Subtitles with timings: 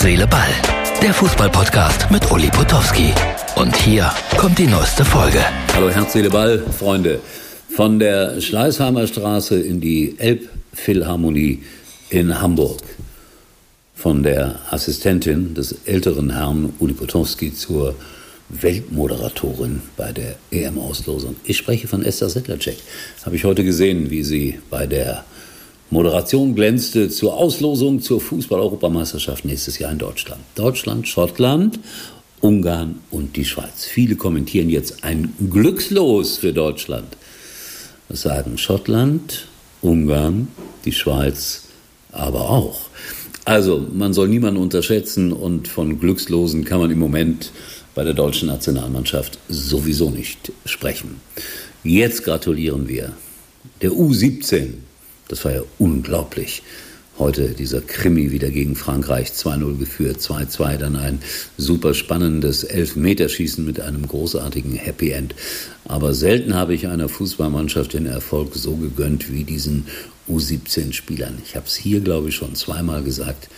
[0.00, 0.48] Herz, Seele, Ball.
[1.02, 3.12] Der Fußballpodcast mit Uli Potowski.
[3.56, 5.40] Und hier kommt die neueste Folge.
[5.74, 7.20] Hallo Herz, Seele, Ball, Freunde.
[7.68, 11.62] Von der Schleißheimer Straße in die Elbphilharmonie
[12.08, 12.80] in Hamburg.
[13.94, 17.94] Von der Assistentin des älteren Herrn Uli Potowski zur
[18.48, 21.36] Weltmoderatorin bei der EM-Auslosung.
[21.44, 22.78] Ich spreche von Esther Sedlacek.
[23.26, 25.24] Habe ich heute gesehen, wie sie bei der
[25.92, 30.40] Moderation glänzte zur Auslosung zur Fußball-Europameisterschaft nächstes Jahr in Deutschland.
[30.54, 31.80] Deutschland, Schottland,
[32.40, 33.86] Ungarn und die Schweiz.
[33.86, 37.16] Viele kommentieren jetzt ein Glückslos für Deutschland.
[38.08, 39.48] Das sagen Schottland,
[39.82, 40.46] Ungarn,
[40.84, 41.64] die Schweiz,
[42.12, 42.82] aber auch.
[43.44, 47.50] Also, man soll niemanden unterschätzen und von Glückslosen kann man im Moment
[47.96, 51.20] bei der deutschen Nationalmannschaft sowieso nicht sprechen.
[51.82, 53.12] Jetzt gratulieren wir
[53.82, 54.74] der U17
[55.30, 56.62] das war ja unglaublich.
[57.18, 61.20] Heute dieser Krimi wieder gegen Frankreich 2-0 geführt, 2-2, dann ein
[61.58, 65.34] super spannendes Elfmeterschießen mit einem großartigen Happy End.
[65.84, 69.86] Aber selten habe ich einer Fußballmannschaft den Erfolg so gegönnt wie diesen
[70.30, 71.38] U17-Spielern.
[71.44, 73.50] Ich habe es hier, glaube ich, schon zweimal gesagt.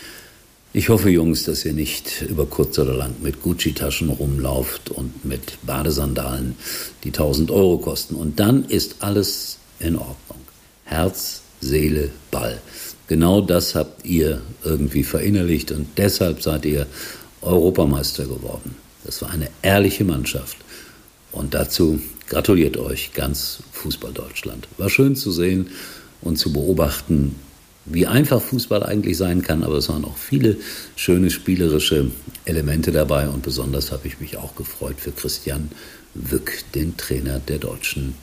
[0.75, 5.59] Ich hoffe, Jungs, dass ihr nicht über kurz oder lang mit Gucci-Taschen rumlauft und mit
[5.65, 6.57] Badesandalen,
[7.05, 8.17] die 1000 Euro kosten.
[8.17, 10.41] Und dann ist alles in Ordnung.
[10.85, 12.61] Herz, Seele, Ball.
[13.09, 16.87] Genau das habt ihr irgendwie verinnerlicht und deshalb seid ihr
[17.41, 18.75] Europameister geworden.
[19.05, 20.57] Das war eine ehrliche Mannschaft.
[21.31, 24.69] Und dazu gratuliert euch ganz Fußball-Deutschland.
[24.77, 25.69] War schön zu sehen
[26.21, 27.37] und zu beobachten,
[27.85, 30.57] wie einfach Fußball eigentlich sein kann, aber es waren auch viele
[30.95, 32.11] schöne spielerische
[32.45, 35.71] Elemente dabei und besonders habe ich mich auch gefreut für Christian
[36.15, 38.15] Wück, den Trainer der deutschen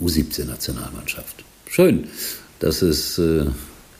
[0.00, 1.44] U17-Nationalmannschaft.
[1.68, 2.08] Schön
[2.64, 3.44] dass es äh,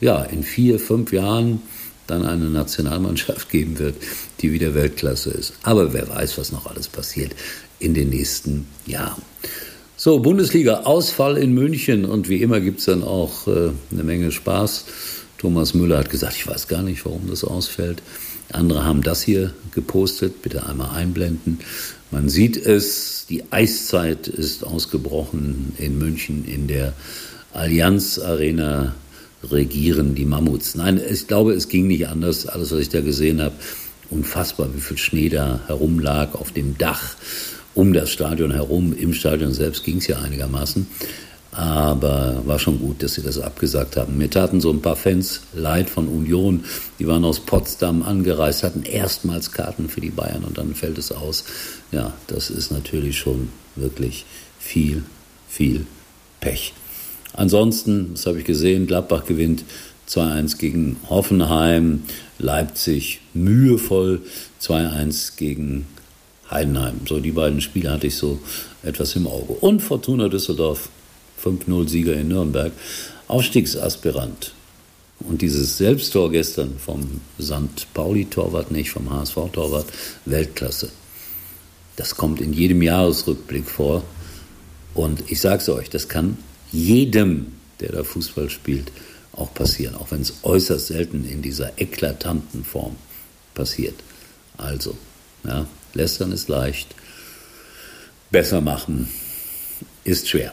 [0.01, 1.61] ja, in vier, fünf Jahren
[2.07, 3.97] dann eine Nationalmannschaft geben wird,
[4.41, 5.53] die wieder Weltklasse ist.
[5.62, 7.33] Aber wer weiß, was noch alles passiert
[7.78, 9.21] in den nächsten Jahren.
[9.97, 14.33] So, Bundesliga, Ausfall in München und wie immer gibt es dann auch äh, eine Menge
[14.33, 14.87] Spaß.
[15.37, 18.03] Thomas Müller hat gesagt, ich weiß gar nicht, warum das ausfällt.
[18.50, 21.61] Andere haben das hier gepostet, bitte einmal einblenden.
[22.11, 26.94] Man sieht es, die Eiszeit ist ausgebrochen in München in der
[27.54, 28.94] Allianz Arena
[29.44, 30.75] regieren die Mammuts.
[30.75, 33.54] Nein, ich glaube, es ging nicht anders, alles, was ich da gesehen habe.
[34.10, 37.14] Unfassbar, wie viel Schnee da herumlag auf dem Dach,
[37.75, 38.93] um das Stadion herum.
[38.97, 40.87] Im Stadion selbst ging es ja einigermaßen.
[41.53, 44.19] Aber war schon gut, dass sie das abgesagt haben.
[44.19, 46.64] Mir taten so ein paar Fans leid von Union.
[46.98, 51.12] Die waren aus Potsdam angereist, hatten erstmals Karten für die Bayern und dann fällt es
[51.12, 51.44] aus.
[51.93, 54.26] Ja, das ist natürlich schon wirklich
[54.59, 55.04] viel,
[55.48, 55.87] viel
[56.41, 56.72] Pech.
[57.34, 59.65] Ansonsten, das habe ich gesehen, Gladbach gewinnt
[60.09, 62.05] 2-1 gegen Hoffenheim,
[62.39, 64.22] Leipzig mühevoll
[64.62, 65.87] 2-1 gegen
[66.50, 67.00] Heidenheim.
[67.09, 68.39] So die beiden Spiele hatte ich so
[68.83, 69.55] etwas im Auge.
[69.55, 70.89] Und Fortuna Düsseldorf
[71.43, 72.73] 5-0 Sieger in Nürnberg,
[73.28, 74.53] Aufstiegsaspirant.
[75.21, 77.93] Und dieses Selbsttor gestern vom St.
[77.94, 79.87] Pauli-Torwart, nicht vom HSV-Torwart,
[80.27, 80.91] Weltklasse.
[81.97, 84.05] Das kommt in jedem Jahresrückblick vor.
[84.93, 86.37] Und ich sage es euch, das kann
[86.75, 88.93] jedem, der da Fußball spielt,
[89.33, 92.97] auch passieren, auch wenn es äußerst selten in dieser eklatanten Form
[93.55, 93.95] passiert.
[94.57, 94.97] Also,
[95.45, 96.95] ja, lästern ist leicht,
[98.31, 99.09] besser machen
[100.05, 100.53] ist schwer.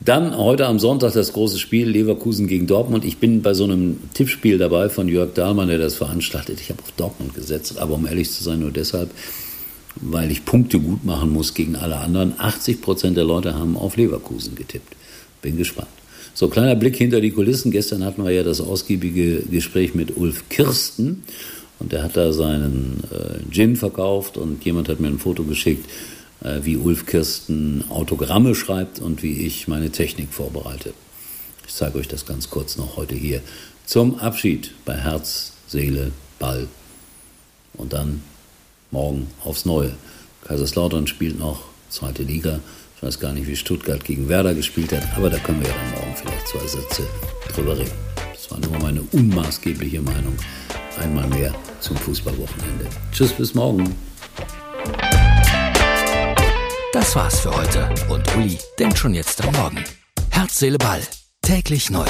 [0.00, 3.04] Dann heute am Sonntag das große Spiel Leverkusen gegen Dortmund.
[3.04, 6.60] Ich bin bei so einem Tippspiel dabei von Jörg Dahlmann, der das veranstaltet.
[6.60, 9.10] Ich habe auf Dortmund gesetzt, aber um ehrlich zu sein, nur deshalb,
[9.96, 12.34] weil ich Punkte gut machen muss gegen alle anderen.
[12.38, 14.94] 80 Prozent der Leute haben auf Leverkusen getippt.
[15.42, 15.88] Bin gespannt.
[16.34, 17.70] So, kleiner Blick hinter die Kulissen.
[17.70, 21.22] Gestern hatten wir ja das ausgiebige Gespräch mit Ulf Kirsten.
[21.78, 25.88] Und der hat da seinen äh, Gin verkauft und jemand hat mir ein Foto geschickt,
[26.42, 30.92] äh, wie Ulf Kirsten Autogramme schreibt und wie ich meine Technik vorbereite.
[31.66, 33.42] Ich zeige euch das ganz kurz noch heute hier
[33.86, 36.66] zum Abschied bei Herz, Seele, Ball.
[37.74, 38.22] Und dann
[38.90, 39.94] morgen aufs Neue.
[40.44, 42.60] Kaiserslautern spielt noch zweite Liga.
[42.98, 45.74] Ich weiß gar nicht, wie Stuttgart gegen Werder gespielt hat, aber da können wir ja
[45.74, 47.06] dann morgen vielleicht zwei Sätze
[47.54, 47.92] drüber reden.
[48.32, 50.36] Das war nur meine unmaßgebliche Meinung.
[51.00, 52.86] Einmal mehr zum Fußballwochenende.
[53.12, 53.94] Tschüss, bis morgen.
[56.92, 59.84] Das war's für heute und Uli denkt schon jetzt am Morgen.
[60.30, 61.02] Herz, Seele, Ball.
[61.40, 62.06] Täglich neu.